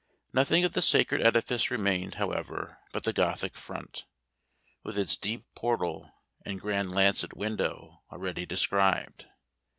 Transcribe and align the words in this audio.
Nothing 0.33 0.63
of 0.63 0.71
the 0.71 0.81
sacred 0.81 1.21
edifice 1.21 1.69
remained, 1.69 2.15
however, 2.15 2.79
but 2.91 3.03
the 3.03 3.13
Gothic 3.13 3.55
front, 3.55 4.05
with 4.81 4.97
its 4.97 5.15
deep 5.15 5.45
portal 5.53 6.09
and 6.43 6.59
grand 6.59 6.89
lancet 6.91 7.37
window, 7.37 8.01
already 8.11 8.47
described. 8.47 9.27